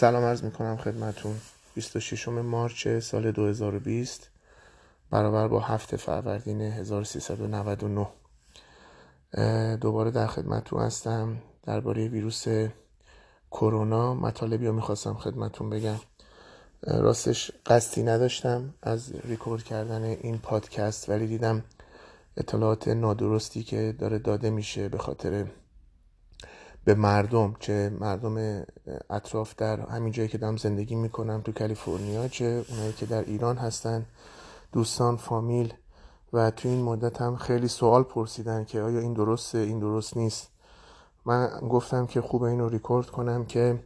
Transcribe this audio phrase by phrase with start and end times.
[0.00, 1.36] سلام عرض می‌کنم خدمتون.
[1.74, 4.30] 26 مارچ سال 2020
[5.10, 8.06] برابر با هفته فروردین 1399
[9.76, 11.36] دوباره در خدمتون هستم.
[11.62, 12.44] درباره ویروس
[13.50, 16.00] کرونا مطالبی رو می‌خواستم خدمتون بگم.
[16.82, 21.64] راستش قصدی نداشتم از ریکورد کردن این پادکست ولی دیدم
[22.36, 25.46] اطلاعات نادرستی که داره داده میشه به خاطر
[26.84, 28.64] به مردم چه مردم
[29.10, 33.56] اطراف در همین جایی که دارم زندگی می‌کنم تو کالیفرنیا چه اونایی که در ایران
[33.56, 34.06] هستن
[34.72, 35.72] دوستان فامیل
[36.32, 40.48] و تو این مدت هم خیلی سوال پرسیدن که آیا این درسته این درست نیست.
[41.24, 43.78] من گفتم که خوب اینو ریکورد کنم که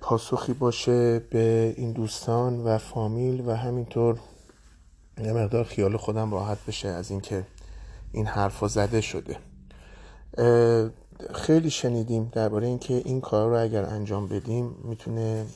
[0.00, 4.18] پاسخی باشه به این دوستان و فامیل و همینطور
[5.18, 7.44] یه مقدار خیال خودم راحت بشه از اینکه
[8.12, 9.36] این حرفا زده شده.
[11.34, 15.46] خیلی شنیدیم درباره اینکه این کار رو اگر انجام بدیم می‌تونه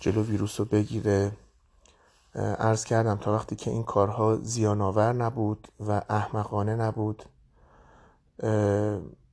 [0.00, 1.30] جلو ویروس رو بگیره.
[2.34, 7.22] ارز کردم تا وقتی که این کارها زیانآور نبود و احمقانه نبود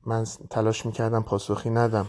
[0.06, 2.08] من تلاش می‌کردم پاسخی ندم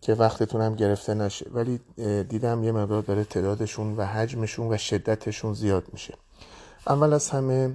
[0.00, 1.50] که وقتتونم گرفته نشه.
[1.50, 1.80] ولی
[2.22, 6.14] دیدم یه مقدار داره تعدادشون و حجمشون و شدتشون زیاد میشه.
[6.86, 7.74] اول از همه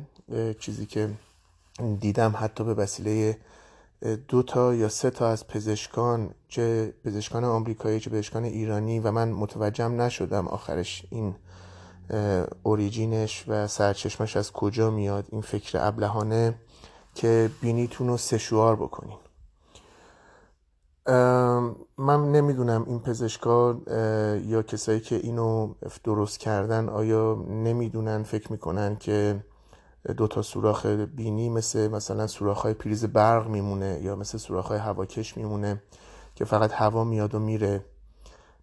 [0.59, 1.09] چیزی که
[1.99, 3.37] دیدم حتی به وسیله
[4.27, 9.31] دو تا یا سه تا از پزشکان چه پزشکان آمریکایی چه پزشکان ایرانی و من
[9.31, 11.35] متوجهم نشدم آخرش این
[12.63, 15.25] اوریجینش و سرچشمش از کجا میاد.
[15.31, 16.55] این فکر ابلهانه
[17.15, 19.17] که بینیتون رو سشوار بکنین.
[21.97, 23.81] من نمی‌دونم این پزشکا
[24.45, 29.43] یا کسایی که اینو درست کردن آیا نمی‌دونن فکر می‌کنن که
[30.17, 34.79] دو تا سوراخ بینی مثل مثلا سوراخ های پریز برق میمونه یا مثل سوراخ های
[34.79, 35.81] هواکش میمونه
[36.35, 37.85] که فقط هوا میاد و میره.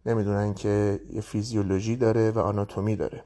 [0.06, 3.25] نمی‌دونن که یه فیزیولوژی داره و آناتومی داره.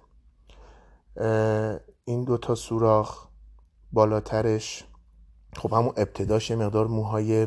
[2.05, 3.27] این دو تا سوراخ
[3.93, 4.85] بالاترش
[5.57, 7.47] خب همون ابتداش مقدار موهای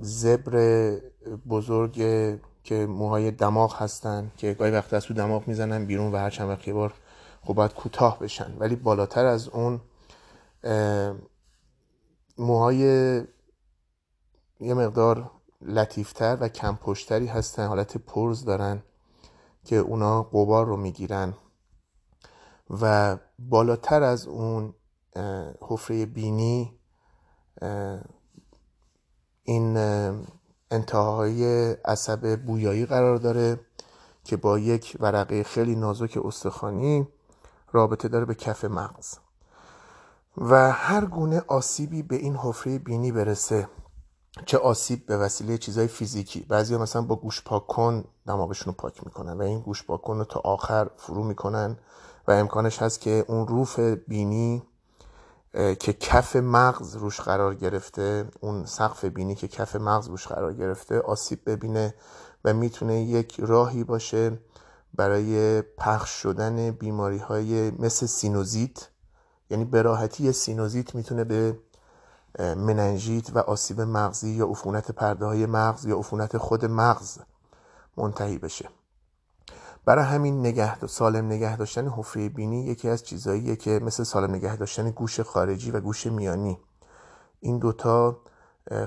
[0.00, 0.96] زبر
[1.48, 1.94] بزرگ
[2.64, 6.48] که موهای دماغ هستن که گاهی وقت از تو دماغ می‌زنن بیرون و هر چند
[6.48, 6.94] وقت بار
[7.44, 8.56] خب باید کوتاه بشن.
[8.58, 9.80] ولی بالاتر از اون
[12.38, 12.78] موهای
[14.60, 15.30] یه مقدار
[15.60, 18.82] لطیفتر و کم پشتری هستن حالت پرز دارن
[19.64, 21.34] که اونا قبار رو می‌گیرن.
[22.70, 24.74] و بالاتر از اون
[25.60, 26.78] حفره بینی
[29.42, 29.76] این
[30.70, 33.60] انتهای عصب بویایی قرار داره
[34.24, 37.08] که با یک ورقه خیلی نازک استخوانی
[37.72, 39.14] رابطه داره به کف مغز.
[40.38, 43.68] و هر گونه آسیبی به این حفره بینی برسه
[44.46, 46.40] چه آسیب به وسیله چیزای فیزیکی.
[46.40, 50.24] بعضی مثلا با گوش پاک کن دماغشون رو پاک می‌کنن و این گوش پاک رو
[50.24, 51.76] تا آخر فرو می‌کنن
[52.28, 54.62] و امکانش هست که اون roof بینی
[55.52, 61.00] که کف مغز روش قرار گرفته اون سقف بینی که کف مغز روش قرار گرفته
[61.00, 61.94] آسیب ببینه
[62.44, 64.38] و می‌تونه یک راهی باشه
[64.94, 68.88] برای پخش شدن بیماری های مثل سینوزیت.
[69.50, 71.58] یعنی به راحتی سینوزیت می‌تونه به
[72.38, 77.18] مننژیت و آسیب مغزی یا عفونت پرده های مغز یا عفونت خود مغز
[77.96, 78.68] منتهی بشه.
[79.84, 84.56] برای همین نگه سالم نگه داشتن حفره بینی یکی از چیزاییه که مثل سالم نگه
[84.56, 86.58] داشتن گوش خارجی و گوش میانی.
[87.40, 88.20] این دوتا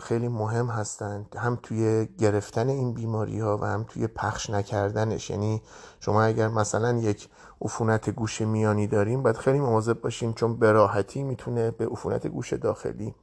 [0.01, 5.29] خیلی مهم هستند هم توی گرفتن این بیماری ها و هم توی پخش نکردنش.
[5.29, 5.61] یعنی
[5.99, 7.29] شما اگر مثلا یک
[7.61, 12.53] عفونت گوش میانی داریم باید خیلی مواظب باشیم چون به راحتی می‌تونه به عفونت گوش
[12.53, 13.15] داخلی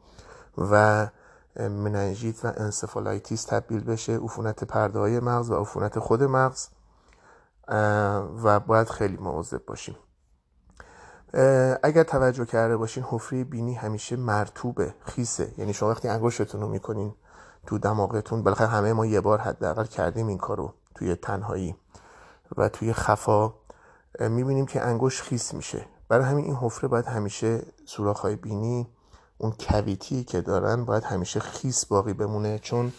[0.59, 1.09] و
[1.57, 6.69] مننژیت و encephalitis تبدیل بشه عفونت پرده های مغز و عفونت خود مغز.
[8.43, 9.97] و باید خیلی مواظب باشیم
[11.83, 15.53] اگر توجه کرده باشین حفره بینی همیشه مرطوبه خیسه.
[15.59, 17.15] یعنی شما وقتی انگشتتون رو می‌کنین
[17.67, 21.77] تو دماغتون بالاخره همه ما یه بار حداقل کردیم این کارو توی تنهایی.
[22.57, 23.55] و توی خفا
[24.21, 25.87] می‌بینیم که انگشت خیس میشه.
[26.09, 27.63] برای همین این حفره باید همیشه
[28.23, 28.89] های بینی
[29.39, 32.59] اون کویتی که دارن باید همیشه خیس باقی بمونه.
[32.59, 32.93] چون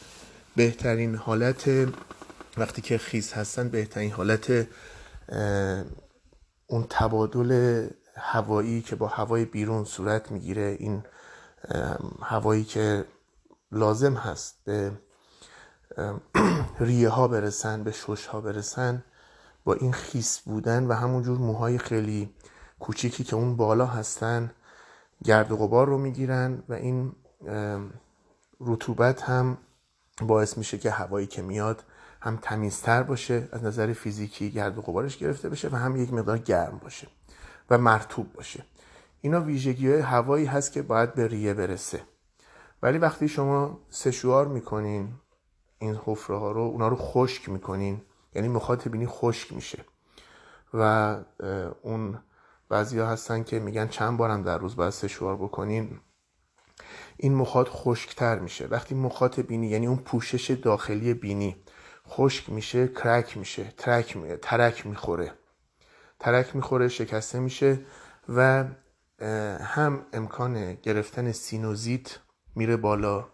[0.55, 1.69] بهترین حالت
[2.57, 4.67] وقتی که خیس هستن بهترین حالت
[6.67, 11.03] اون تبادل هوایی که با هوای بیرون صورت می‌گیره این
[12.21, 13.05] هوایی که
[13.71, 14.91] لازم هست به
[16.79, 19.03] ریه ها برسن به شش ها برسن
[19.63, 22.33] با این خیس بودن و همونجور موهای خیلی
[22.79, 24.51] کوچیکی که اون بالا هستن
[25.23, 27.15] گرد و غبار رو می‌گیرن و این
[28.59, 29.57] رطوبت هم
[30.21, 31.83] باعث میشه که هوایی که میاد
[32.21, 36.37] هم تمیزتر باشه از نظر فیزیکی گرد و غبارش گرفته بشه و هم یک مقدار
[36.37, 37.07] گرم باشه.
[37.73, 38.65] و مرتوب باشه.
[39.21, 42.01] اینا ویژگی های هوایی هست که باید به ریه برسه.
[42.81, 45.13] ولی وقتی شما سشوار می‌کنین
[45.79, 48.01] این حفره ها رو اونا رو خشک می‌کنین
[48.35, 49.85] یعنی مخاط بینی خشک میشه.
[50.73, 51.17] و
[51.81, 52.19] اون
[52.69, 55.99] بعضی ها هستن که میگن چند بارم در روز باید سشوار بکنین.
[57.17, 58.67] این مخاط خشکتر میشه.
[58.67, 61.55] وقتی مخاط بینی یعنی اون پوشش داخلی بینی
[62.07, 64.35] خشک میشه crack میشه ترک می...
[64.35, 65.33] ترک می‌خوره.
[66.23, 67.79] ترک می‌خوره شکسته میشه
[68.29, 68.65] و
[69.59, 72.19] هم امکان گرفتن سینوزیت
[72.55, 73.25] میره بالا.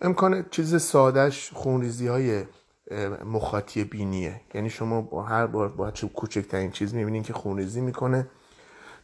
[0.00, 2.44] امکان چیز سادش خونریزی های
[3.24, 4.40] مخاطی بینیه.
[4.54, 8.30] یعنی شما با هر بار با چه کوچکترین چیز می‌بینین که خونریزی می‌کنه.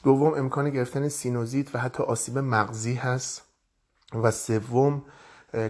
[0.04, 3.42] دوم امکان گرفتن سینوزیت و حتی آسیب مغزی هست.
[4.22, 5.02] و سوم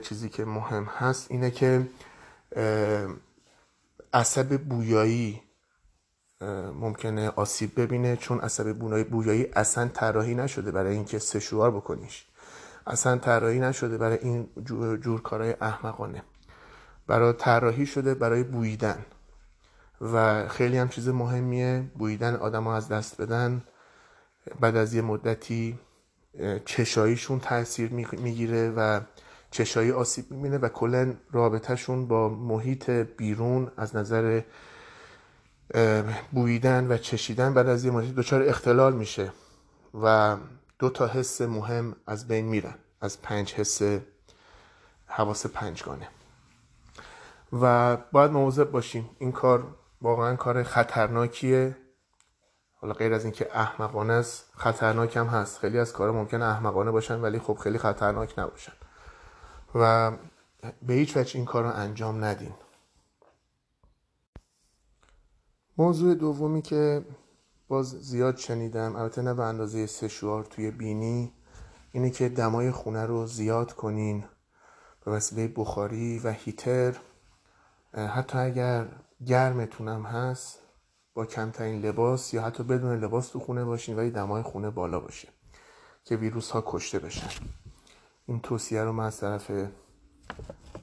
[0.03, 1.89] چیزی که مهم هست اینه که
[4.13, 5.43] عصب بویایی
[6.81, 8.79] ممکنه آسیب ببینه چون عصب
[9.11, 12.27] بویایی اصلا طراحی نشده برای اینکه سشوار بکنیش.
[12.87, 14.49] اصلا طراحی نشده برای این
[15.01, 16.23] جور کارهای احمقانه.
[17.07, 18.99] برای طراحی شده برای بویدن
[20.01, 23.63] و خیلی هم چیز مهمیه بویدن آدم از دست بدن.
[24.61, 25.79] بعد از یه مدتی
[26.65, 29.01] چشاییشون تاثیر می‌گیره و
[29.51, 34.41] چشایی آسیب می‌بینه و کلا رابطهشون با محیط بیرون از نظر
[36.33, 39.33] بویدن و چشیدن بعد از یه مدتی دچار اختلال میشه
[40.03, 40.37] و
[40.79, 42.75] دو تا حس مهم از بین میرن.
[43.01, 43.83] از پنج حس
[45.07, 46.09] حواس پنجگانه.
[47.53, 49.11] و باید مواظب باشیم.
[49.19, 49.67] این کار
[50.03, 51.77] واقعا کار خطرناکیه.
[52.81, 55.59] حالا غیر از اینکه احمقانه است خطرناک هم هست.
[55.59, 58.73] خیلی از کارا ممکنه احمقانه باشن ولی خب خیلی خطرناک نباشن.
[59.75, 60.13] و
[60.83, 62.55] به هیچ وجه این کار رو انجام ندین.
[65.79, 67.05] موضوع دومی که
[67.69, 71.33] باز زیاد شنیدم البته نه به اندازه سشوار توی بینی
[71.93, 74.25] اینه که دمای خونه رو زیاد کنین.
[75.05, 76.97] به وسیله بخاری و هیتر.
[77.95, 78.89] حتی اگر
[79.27, 80.59] گرمتونم هست
[81.15, 85.29] با کمترین لباس یا حتی بدون لباس تو خونه باشین ولی دمای خونه بالا باشه
[86.05, 87.31] که ویروس ها کشته بشن.
[88.27, 89.51] این توصیه رو من از طرف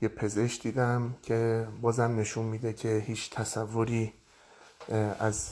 [0.01, 4.20] یه پزشک دیدم که بازم نشون میده که هیچ تصوری
[5.19, 5.51] از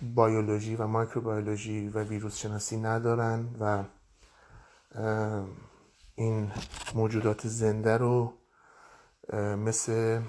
[0.00, 3.84] بیولوژی و مایکروبیولوژی و ویروس شناسی ندارن و
[6.14, 6.52] این
[6.94, 8.32] موجودات زنده رو
[9.56, 10.20] مثل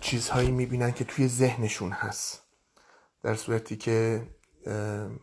[0.00, 2.42] چیزهایی می‌بینن که توی ذهنشون هست.
[3.22, 4.26] در صورتی که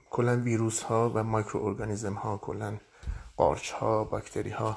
[0.10, 2.78] کلا ویروس ها و مایکرو ارگانیزم ها کلا
[3.38, 4.76] قارچ ها باکتری ها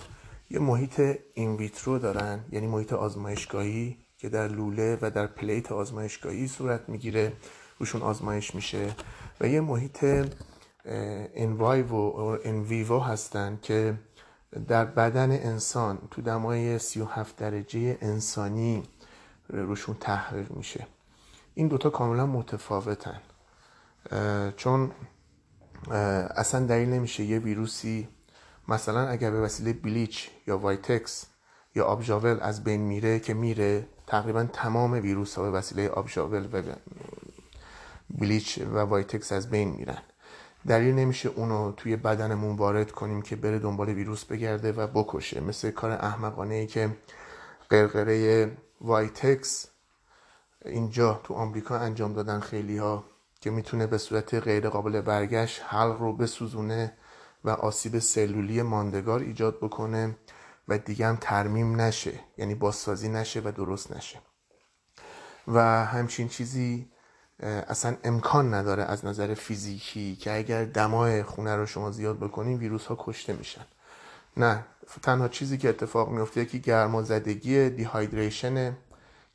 [0.51, 6.49] یه محیط این ویترو دارن یعنی محیط آزمایشگاهی که در لوله و در پلیت آزمایشگاهی
[6.49, 7.33] صورت می‌گیره.
[7.79, 8.95] روشون آزمایش میشه
[9.41, 10.05] و یه محیط
[11.35, 11.95] انوایو
[12.45, 13.99] انویوو هستن که
[14.69, 18.83] در بدن انسان تو دمای 37 درجه انسانی
[19.49, 20.87] روشون تحقیق میشه.
[21.55, 23.21] این دوتا کاملا متفاوتن.
[24.57, 24.93] چون
[26.37, 28.09] اصلا دلیل نمیشه یه ویروسی
[28.69, 31.27] مثلا اگر به وسیله bleach یا وایتکس
[31.75, 36.13] یا آب ژاول از بین میره که میره تقریبا تمام ویروس ها به وسیله آب
[36.13, 36.63] ژاول و
[38.11, 40.03] bleach و وایتکس از بین میرن.
[40.67, 45.41] دلیل نمیشه اونو توی بدنمون وارد کنیم که بره دنبال ویروس بگرده و بکشه.
[45.41, 46.97] مثل کار احمقانه ای که
[47.71, 48.51] قرقره
[48.81, 49.67] وایتکس
[50.65, 53.05] اینجا تو آمریکا انجام دادن خیلی ها
[53.41, 56.93] که می‌تونه به صورت غیر قابل برگشت حلق رو بسوزونه
[57.45, 60.17] و آسیب سلولی ماندگار ایجاد بکنه.
[60.69, 62.21] و دیگه هم ترمیم نشه.
[62.39, 64.19] یعنی بازسازی نشه و درست نشه.
[65.49, 66.91] و همچین چیزی
[67.43, 72.87] اصلا امکان نداره از نظر فیزیکی که اگر دمای خونه رو شما زیاد بکنین ویروس
[72.87, 73.65] ها کشته میشن.
[74.37, 74.65] نه
[75.03, 78.77] تنها چیزی که اتفاق میفته که گرمازدگی دیهایدریشن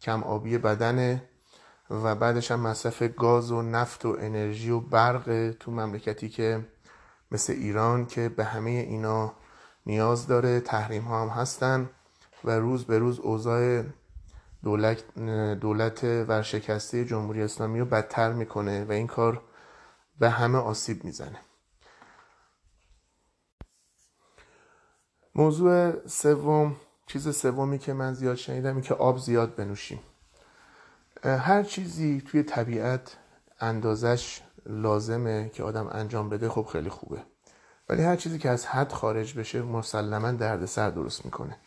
[0.02, 1.24] کم آبی بدنه
[1.90, 6.66] و بعدش هم مصرف گاز و نفت و انرژی و برق تو مملکتی که
[7.32, 9.34] مثل ایران که به همه اینا
[9.86, 11.90] نیاز داره تحریم ها هم هستن
[12.44, 13.84] و روز به روز اوضاع
[14.64, 15.20] دولت,
[15.60, 19.42] دولت ورشکسته جمهوری اسلامی رو بدتر می‌کنه و این کار
[20.20, 21.40] به همه آسیب می‌زنه.
[25.36, 26.76] موضوع سوم
[27.08, 30.00] چیز سومی که من زیاد شنیدم این که آب زیاد بنوشیم.
[31.24, 33.18] هر چیزی توی طبیعت
[33.60, 37.24] اندازش لازمه که آدم انجام بده خب خیلی خوبه.
[37.90, 41.58] ولی هر چیزی که از حد خارج بشه مسلما دردسر درست می‌کنه.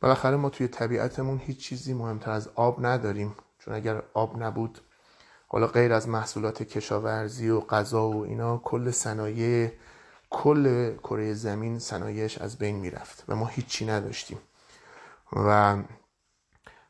[0.00, 3.34] بالاخره ما توی طبیعتمون هیچ چیزی مهمتر از آب نداریم.
[3.58, 4.80] چون اگر آب نبود
[5.48, 9.72] حالا غیر از محصولات کشاورزی و غذا و اینا کل صنایع
[10.30, 14.38] کل کره زمین صنایعش از بین می‌رفت و ما هیچی نداشتیم.
[15.32, 15.76] و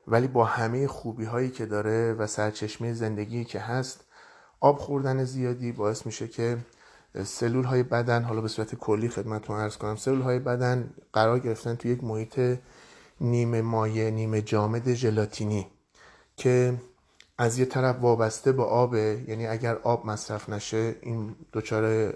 [0.08, 4.04] ولی با همه خوبی هایی که داره و سرچشمه زندگی که هست
[4.60, 6.58] آب خوردن زیادی باعث میشه که
[7.24, 11.74] سلول های بدن حالا به صورت کلی خدمتتون عرض کنم سلول های بدن قرار گرفتن
[11.74, 12.58] توی یک محیط
[13.20, 15.66] نیمه مایع نیمه جامد ژلاتینی
[16.36, 16.74] که
[17.38, 22.14] از یه طرف وابسته به آبه یعنی اگر آب مصرف نشه این دچار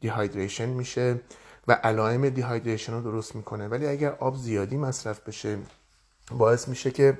[0.00, 1.20] دیهایدریشن میشه
[1.68, 3.68] و علائم دیهایدریشن رو درست می‌کنه.
[3.68, 5.58] ولی اگر آب زیادی مصرف بشه
[6.30, 7.18] باعث میشه که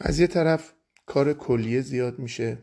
[0.00, 0.72] از یه طرف
[1.06, 2.58] کار کلیه زیاد میشه.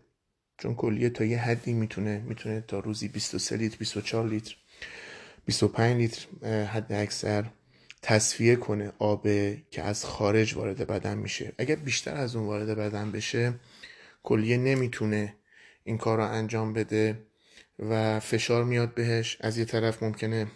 [0.61, 4.55] چون کلیه تا یه حدی می‌تونه می‌تونه تا روزی 23 لیتر 24 لیتر
[5.45, 7.45] 25 لیتر حد اکثر
[8.01, 9.27] تصفیه کنه آب
[9.71, 11.53] که از خارج وارد بدن میشه.
[11.57, 13.53] اگر بیشتر از اون وارد بدن بشه
[14.23, 15.35] کلیه نمی‌تونه
[15.83, 17.19] این کار رو انجام بده
[17.79, 19.37] و فشار میاد بهش.
[19.41, 20.47] از یه طرف ممکنه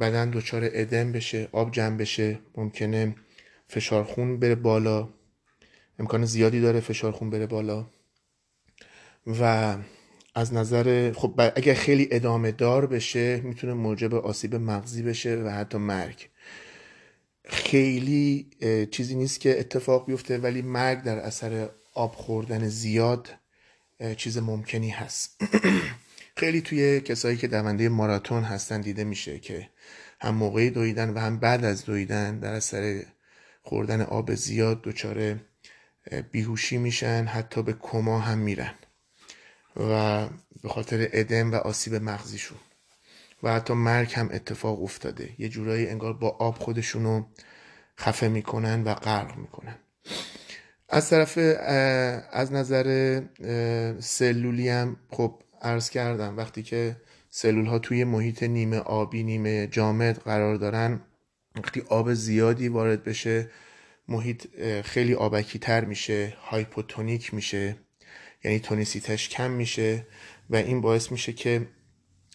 [0.00, 3.14] بدن دچار ادم بشه آب جمع بشه ممکنه
[3.68, 5.08] فشار خون بره بالا.
[5.98, 7.86] امکان زیادی داره فشار خون بره بالا.
[9.26, 9.76] و
[10.34, 15.78] از نظر خب اگر خیلی ادامه دار بشه می‌تونه موجب آسیب مغزی بشه و حتی
[15.78, 16.28] مرگ.
[17.44, 18.50] خیلی
[18.90, 23.28] چیزی نیست که اتفاق بیفته ولی مرگ در اثر آب خوردن زیاد
[24.16, 25.40] چیز ممکنی هست.
[26.40, 29.70] خیلی توی کسایی که دونده ماراتون هستن دیده میشه که
[30.20, 33.02] هم موقعی دویدن و هم بعد از دویدن در اثر
[33.62, 35.40] خوردن آب زیاد دچار
[36.30, 38.74] بیهوشی میشن حتی به کما هم میرن.
[39.76, 40.26] و
[40.62, 42.58] به خاطر ادم و آسیب مغزیشون.
[43.42, 45.30] و حتی مرگ هم اتفاق افتاده.
[45.38, 47.24] یه جورایی انگار با آب خودشونو
[47.98, 49.78] خفه می‌کنن و غرق می‌کنن.
[50.88, 51.38] از طرف
[52.32, 53.20] از نظر
[54.00, 56.96] سلولی هم خب عرض کردم وقتی که
[57.30, 61.00] سلول ها توی محیط نیمه آبی نیمه جامد قرار دارن
[61.56, 63.50] وقتی آب زیادی وارد بشه
[64.08, 64.46] محیط
[64.82, 67.76] خیلی آبکی تر میشه هایپوتونیک میشه.
[68.44, 70.06] یعنی تونیسیتش کم میشه
[70.50, 71.68] و این باعث میشه که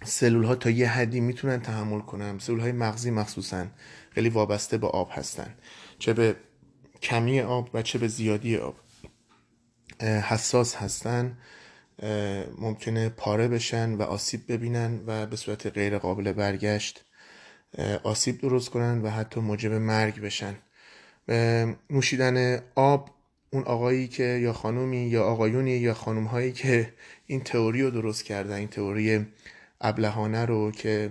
[0.04, 2.40] سلول ها تا یه حدی می‌تونن تحمل کنن.
[2.40, 3.66] سلول های مغزی مخصوصا
[4.12, 5.56] خیلی وابسته به آب هستن.
[6.00, 6.36] چه به
[7.02, 8.76] کمی آب و چه به زیادی آب.
[10.02, 11.38] حساس هستن.
[12.58, 17.06] ممکنه پاره بشن و آسیب ببینن و به صورت غیر قابل برگشت
[18.04, 20.56] آسیب درست کنن و حتی موجب مرگ بشن.
[21.90, 23.21] نوشیدن آب
[23.54, 26.94] اون آقایی که یا خانومی یا آقایونی یا خانوم هایی که
[27.28, 29.26] این تئوری رو درست کردن این تئوری
[29.82, 31.10] ابلهانه رو که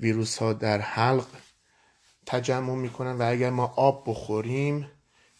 [0.00, 1.26] ویروس ها در حلق
[2.26, 4.90] تجمع می‌کنن و اگر ما آب بخوریم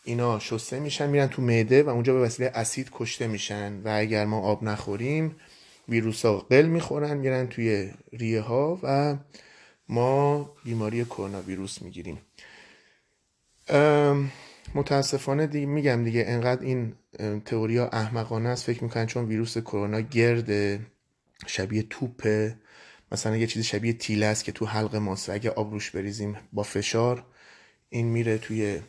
[0.05, 4.25] اینا شسته میشن میرن تو معده و اونجا به وسیله اسید کشته میشن و اگر
[4.25, 5.37] ما آب نخوریم
[5.89, 9.17] ویروس ها قل می‌خورن میرن توی ریه ها و
[9.89, 12.19] ما بیماری کرونا ویروس می‌گیریم.
[14.75, 16.95] متاسفانه دیگه میگم دیگه انقدر این
[17.45, 18.65] تئوریا احمقانه است.
[18.65, 20.81] فکر می‌کنن چون ویروس کرونا گرده
[21.47, 22.57] شبیه توپه.
[23.13, 25.31] مثلا یه چیز شبیه تیله است که تو حلق ماست.
[25.31, 27.25] اگه آب روش بریزیم با فشار
[27.89, 28.81] این میره توی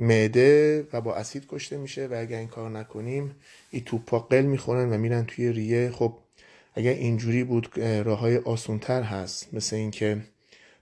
[0.00, 3.34] معده و با اسید کشته میشه و اگر این کار نکنیم
[3.70, 5.90] این توپا قل می‌خورن و میرن توی ریه.
[5.90, 6.18] خب
[6.74, 9.54] اگر اینجوری بود راه های آسونتر هست.
[9.54, 10.20] مثل اینکه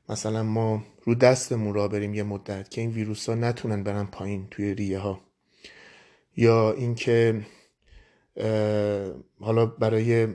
[0.09, 4.49] مثلا ما رو دستمون را بریم یه مدت که این ویروس ها نتونن برن پایین
[4.51, 5.21] توی ریه ها
[6.37, 7.47] یا اینکه
[9.41, 10.29] حالا برای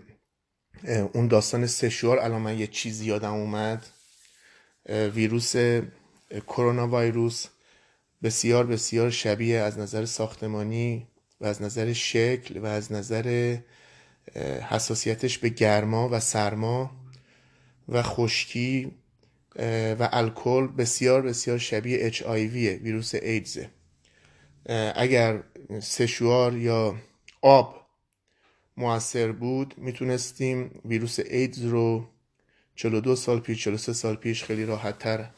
[1.14, 3.86] اون داستان سشوار الان من یه چیزی یادم اومد.
[4.90, 5.56] ویروس
[6.48, 7.46] کرونا ویروس
[8.24, 11.08] بسیار بسیار شبیه از نظر ساختمانی
[11.42, 13.58] و از نظر شکل و از نظر
[14.70, 16.92] حساسیتش به گرما و سرما
[17.90, 18.92] و خشکی
[20.00, 23.70] و الکل بسیار بسیار شبیه اچ ویروس ایدزه
[24.96, 25.44] اگر
[25.82, 26.96] سشوار یا
[27.42, 27.84] آب
[28.78, 32.06] موثر بود می‌تونستیم ویروس ایدز رو
[32.76, 35.30] 42 سال پیش 43 سال پیش خیلی راحت تر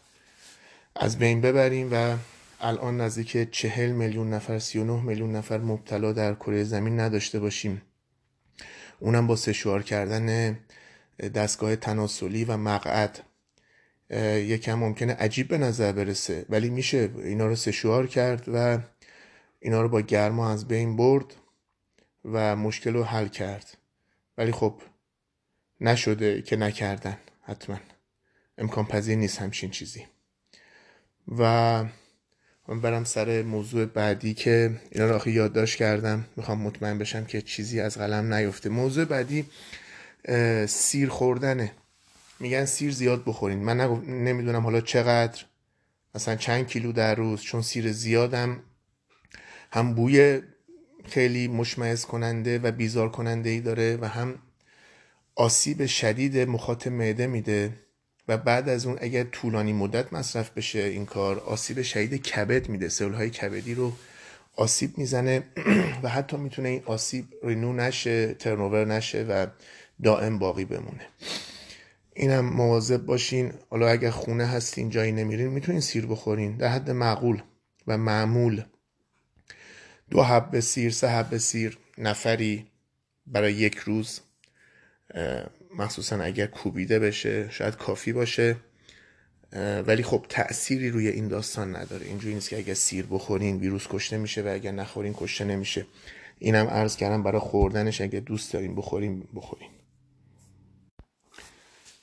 [0.96, 2.18] از بین ببریم و
[2.62, 7.82] الان نزدیک 40 میلیون نفر 39 میلیون نفر مبتلا در کره زمین نداشته باشیم.
[9.00, 10.58] اونم با سشوار کردن
[11.36, 13.24] دستگاه تناسلی و مقعد.
[14.10, 16.46] یکم ممکنه عجیب به نظر برسه.
[16.50, 18.80] ولی میشه اینا رو سشوار کرد و
[19.60, 21.26] اینا رو با گرما از بین برد
[22.26, 23.78] و مشکل رو حل کرد.
[24.38, 24.82] ولی خب
[25.82, 27.80] نشده که نکردن حتما.
[28.58, 30.06] امکان پذیر نیست همچین چیزی.
[31.38, 31.84] و
[32.68, 36.26] من برم سر موضوع بعدی که اینا رو آخه یادداشت کردم.
[36.36, 38.70] می‌خوام مطمئن بشم که چیزی از قلم نیفته.
[38.70, 39.46] موضوع بعدی
[40.68, 41.72] سیر خوردنه.
[42.40, 43.60] میگن سیر زیاد بخورین.
[43.60, 43.78] من
[44.08, 45.44] نمی‌دونم حالا چقدر.
[46.16, 47.42] مثلا چند کیلو در روز.
[47.42, 48.64] چون سیر زیادم.
[49.72, 50.42] هم بوی
[51.06, 54.36] خیلی مشمعز کننده و بیزار کننده ای داره و هم
[55.36, 57.74] آسیب شدید مخاط معده میده.
[58.28, 62.90] و بعد از اون اگر طولانی مدت مصرف بشه این کار آسیب شدید کبد میده.
[62.90, 63.94] سلول های کبدی رو
[64.56, 65.44] آسیب می‌زنه
[66.04, 69.48] و حتی می‌تونه این آسیب رینو نشه ترنوور نشه و
[70.04, 71.08] دائم باقی بمونه.
[72.18, 73.54] اینم مواظب باشین.
[73.70, 76.58] حالا اگر خونه هستین جایی نمیرین می‌تونین سیر بخورین.
[76.58, 77.42] در حد معقول
[77.88, 78.64] و معمول.
[80.10, 82.68] دو حب سیر سه حب سیر نفری
[83.28, 84.20] برای یک روز
[85.78, 88.56] مخصوصا اگر کوبیده بشه شاید کافی باشه.
[89.88, 92.06] ولی خب تأثیری روی این داستان نداره.
[92.06, 95.86] اینجوری نیست که اگر سیر بخورین ویروس کشته میشه و اگر نخورین کشته نمیشه.
[96.40, 99.70] اینم عرض کردم برای خوردنش اگر دوست دارین بخورین بخورین.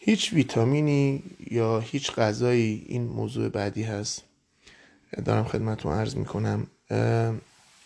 [0.05, 4.23] هیچ ویتامینی یا هیچ غذایی این موضوع بعدی هست؟
[5.25, 6.67] دارم خدمتتون عرض می‌کنم.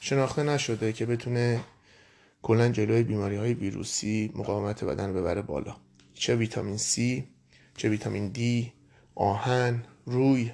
[0.00, 1.61] شناخته نشده که بتونه
[2.42, 5.76] کلا جلوی بیماری های ویروسی مقاومت بدن ببره بالا.
[6.14, 7.23] چه ویتامین C
[7.76, 8.66] چه ویتامین D
[9.14, 10.50] آهن روی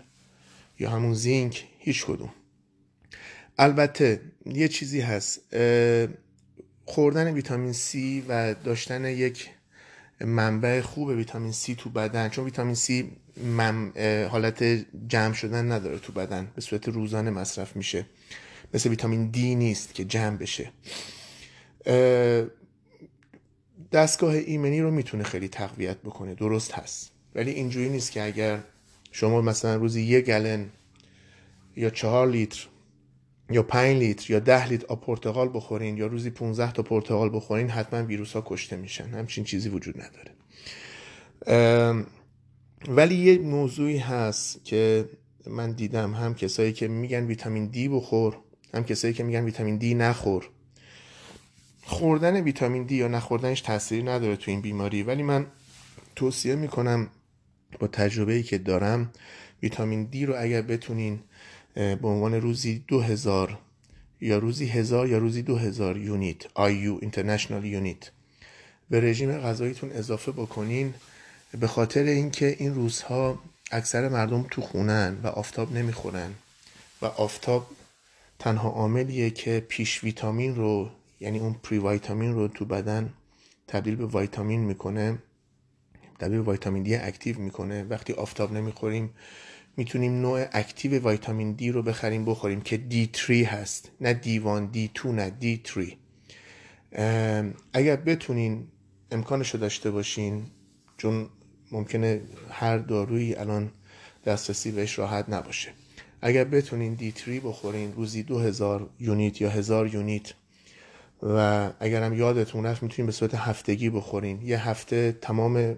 [0.78, 2.32] یا همون زینک هیچ کدوم.
[3.58, 5.56] البته یه چیزی هست.
[6.84, 7.96] خوردن ویتامین C
[8.28, 9.50] و داشتن یک
[10.24, 13.04] منبع خوب ویتامین C تو بدن چون ویتامین C
[14.30, 14.62] حالت
[15.08, 18.06] جمع شدن نداره تو بدن به صورت روزانه مصرف میشه.
[18.74, 20.72] مثل ویتامین دی نیست که جمع بشه.
[23.92, 27.10] دستگاه ایمنی رو می‌تونه خیلی تقویت بکنه درست هست.
[27.34, 28.58] ولی اینجوری نیست که اگر
[29.12, 30.68] شما مثلا روزی یک گلن
[31.76, 32.66] یا چهار لیتر
[33.50, 37.70] یا پنج لیتر یا ده لیتر آب پرتقال بخورین یا روزی 15 تا پرتقال بخورین
[37.70, 39.08] حتما ویروس ها کشته میشن.
[39.08, 40.32] همچین چیزی وجود نداره.
[42.88, 45.08] ولی یه موضوعی هست که
[45.46, 46.14] من دیدم.
[46.14, 48.36] هم کسایی که میگن ویتامین دی بخور
[48.74, 50.48] هم کسایی که میگن ویتامین دی نخور.
[51.84, 55.02] خوردن ویتامین دی یا نخوردنش تاثیری نداره تو این بیماری.
[55.02, 55.46] ولی من
[56.16, 57.08] توصیه می‌کنم
[57.78, 59.12] با تجربه که دارم
[59.62, 61.20] ویتامین دی رو اگر بتونین
[61.74, 63.58] به عنوان روزی دو هزار
[64.20, 68.10] یا روزی هزار یا روزی دو هزار یونیت آیو اینترنشنال یونیت.
[68.90, 70.94] به رژیم غذاییتون اضافه بکنین
[71.60, 76.34] به خاطر اینکه این روزها اکثر مردم تو خونن و آفتاب نمی‌خورن
[77.02, 77.66] و آفتاب
[78.38, 83.12] تنها عاملیه که پیش ویتامین رو یعنی اون پری ویتامین رو تو بدن
[83.68, 85.18] تبدیل به ویتامین می‌کنه
[86.18, 87.82] تبدیل به ویتامین دی active می‌کنه.
[87.82, 89.10] وقتی آفتاب نمی‌خوریم
[89.76, 93.90] می‌تونیم نوع active ویتامین دی رو بخریم بخوریم که دی 3 هست.
[94.00, 95.62] نه دی 1 دی 2 نه دی
[96.94, 98.66] 3 اگر بتونین
[99.10, 100.46] امکانش رو داشته باشین
[100.96, 101.28] چون
[101.72, 103.72] ممکنه هر دارویی الان
[104.26, 105.72] دسترسی بهش راحت نباشه.
[106.22, 110.32] اگر بتونین دی 3 بخورین روزی 2000 unit یا 1000 unit.
[111.22, 114.42] و اگرم یادتون رفت می‌تونین به صورت هفتگی بخورین.
[114.42, 115.76] یه هفته تمام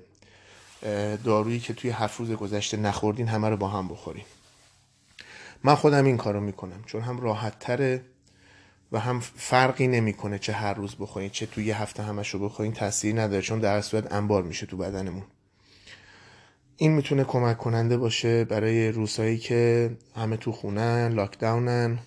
[1.24, 4.24] دارویی که توی هفت روز گذشته نخوردین همه رو با هم بخورین.
[5.64, 8.02] من خودم این کارو می‌کنم چون هم راحت تره
[8.92, 12.72] و هم فرقی نمی‌کنه چه هر روز بخورین چه توی یه هفته همش رو بخورین
[12.72, 15.22] تاثیری نداره چون در صورت انبار میشه تو بدنمون.
[16.76, 21.98] این می‌تونه کمک کننده باشه برای روزهایی که همه تو خونن لاکداونن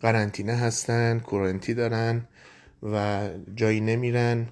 [0.00, 2.28] قرنطینه هستن کورنتی دارن
[2.82, 4.48] و جایی نمیرن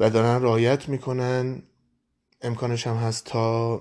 [0.00, 1.62] و دارن رایت می‌کنن.
[2.42, 3.80] امکانش هم هست تا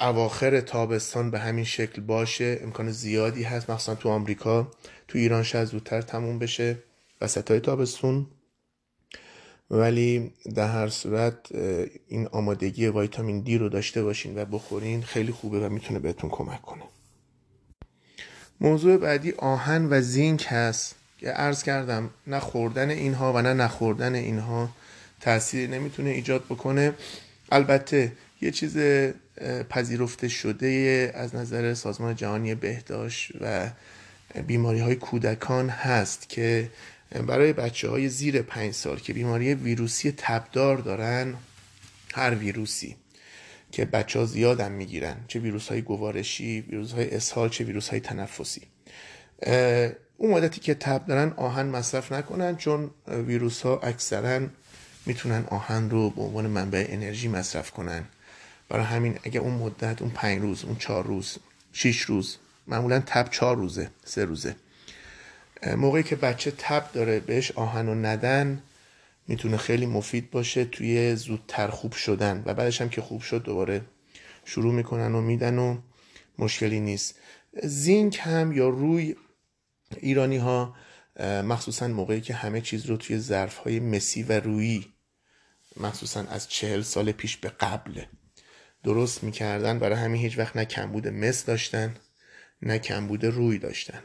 [0.00, 2.58] اواخر تابستان به همین شکل باشه.
[2.62, 4.70] امکان زیادی هست مخصوصا تو آمریکا.
[5.08, 6.78] تو ایران شاید زودتر تموم بشه
[7.20, 8.26] وسط های تابستون.
[9.70, 11.52] ولی در هر صورت
[12.08, 16.62] این آمادگی ویتامین دی رو داشته باشین و بخورین خیلی خوبه و می‌تونه بهتون کمک
[16.62, 16.82] کنه.
[18.60, 20.94] موضوع بعدی آهن و زینک هست.
[21.18, 24.68] که عرض کردم نه خوردن اینها و نه نخوردن اینها.
[25.20, 26.94] تاثیر نمی‌تونه ایجاد بکنه.
[27.52, 28.78] البته یه چیز
[29.70, 33.70] پذیرفته شده از نظر سازمان جهانی بهداشت و
[34.46, 36.70] بیماری های کودکان هست که
[37.26, 41.34] برای بچه های زیر پنج سال که بیماری ویروسی تبدار دارن
[42.14, 42.96] هر ویروسی
[43.72, 48.00] که بچه ها زیادم می‌گیرن چه ویروس های گوارشی ویروس های اسهال چه ویروس های
[48.00, 48.62] تنفسی
[50.16, 54.40] اون مدتی که تب دارن آهن مصرف نکنن چون ویروس ها اکثرا
[55.08, 58.04] می‌تونن آهن رو به عنوان منبع انرژی مصرف کنن.
[58.68, 61.36] برای همین اگه اون مدت اون پنج روز اون چهار روز
[61.72, 64.56] شیش روز معمولا تب چهار روزه سه روزه.
[65.76, 68.62] موقعی که بچه تب داره بهش آهن و ندن
[69.28, 72.42] می‌تونه خیلی مفید باشه توی زودتر خوب شدن.
[72.46, 73.80] و بعدش هم که خوب شد دوباره
[74.44, 75.78] شروع می‌کنن و میدن و
[76.38, 77.14] مشکلی نیست.
[77.62, 79.16] زینک هم یا روی
[79.96, 80.74] ایرانی ها
[81.20, 84.86] مخصوصا موقعی که همه چیز رو توی ظرف های مسی و رویی
[85.76, 88.02] مخصوصا از چهل سال پیش به قبل.
[88.84, 91.96] درست می‌کردن برای همین هیچ وقت نه کمبود مس داشتن
[92.62, 94.02] نه کمبود روی داشتن.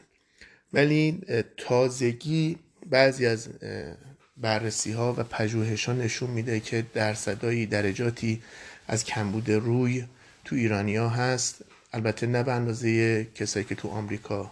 [0.74, 1.22] ولی
[1.58, 3.50] تازگی بعضی از
[4.38, 8.44] بررسی ها و پژوهش ها نشون میده که درصدایی درجاتی
[8.88, 10.06] از کمبود روی
[10.46, 11.66] تو ایرانیا هست.
[11.94, 14.52] البته نه به اندازه کسایی که تو آمریکا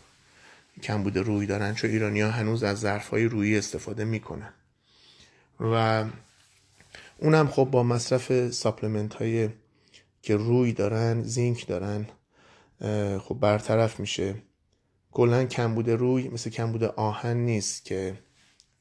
[0.83, 4.53] کمبود روی دارن چون ایرانیا هنوز از ظرف های روی استفاده می‌کنن.
[5.59, 6.05] و
[7.21, 9.49] اونم خب با مصرف ساپلمنت های
[10.21, 12.07] که روی دارن زینک دارن
[13.19, 14.35] خب برطرف میشه.
[15.11, 18.17] کلا کمبود روی مثل کمبود آهن نیست که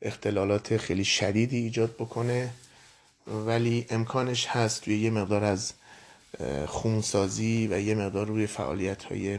[0.03, 2.51] اختلالات خیلی شدیدی ایجاد بکنه
[3.47, 5.73] ولی امکانش هست توی یه مقدار از
[6.67, 9.39] خونسازی و یه مقدار روی فعالیت های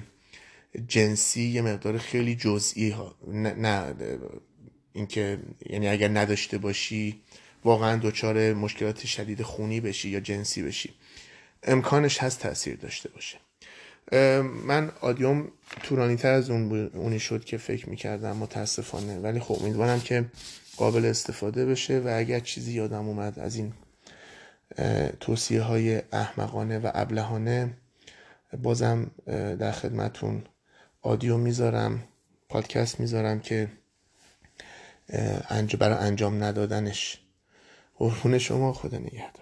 [0.88, 3.96] جنسی یه مقدار خیلی جزئی ها نه, نه
[4.94, 7.22] اینکه یعنی اگر نداشته باشی
[7.66, 10.94] واقعا دچار مشکلات شدید خونی بشی یا جنسی بشی.
[11.64, 13.38] امکانش هست تاثیر داشته باشه.
[14.66, 15.52] من آدیوم
[15.84, 19.20] طولانی تر از اون اونی شد که فکر می‌کردم متاسفانه.
[19.20, 20.26] ولی خب امیدوارم که
[20.78, 23.74] قابل استفاده بشه و اگر چیزی یادم اومد از این
[25.20, 27.74] توصیه های احمقانه و ابلهانه
[28.62, 29.12] بازم
[29.60, 30.44] در خدمتون
[31.02, 32.04] آدیو می‌ذارم
[32.50, 33.68] پادکست می‌ذارم که
[35.80, 37.18] برای انجام ندادنش
[38.02, 39.41] قربون شما خدا نگهدار.